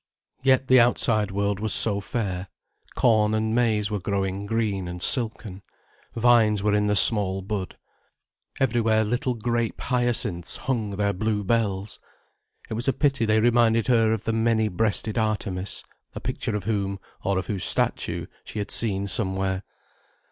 [0.41, 2.47] Yet the outside world was so fair.
[2.95, 5.61] Corn and maize were growing green and silken,
[6.15, 7.77] vines were in the small bud.
[8.59, 11.99] Everywhere little grape hyacinths hung their blue bells.
[12.67, 15.83] It was a pity they reminded her of the many breasted Artemis,
[16.15, 19.61] a picture of whom, or of whose statue, she had seen somewhere.